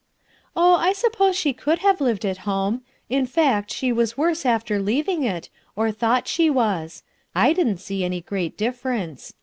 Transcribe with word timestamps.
"Oh, 0.55 0.77
I 0.77 0.93
suppose 0.93 1.35
she 1.35 1.53
could 1.53 1.77
have 1.77 2.01
lived 2.01 2.25
at 2.25 2.39
home. 2.39 2.81
In 3.07 3.27
fact 3.27 3.69
she 3.69 3.91
was 3.91 4.17
worse 4.17 4.47
after 4.47 4.79
leaving 4.81 5.21
it, 5.21 5.49
or 5.75 5.91
thought 5.91 6.27
she 6.27 6.49
was; 6.49 7.03
I 7.35 7.53
didn't 7.53 7.77
see 7.77 8.03
any 8.03 8.21
great 8.21 8.57
difference. 8.57 9.35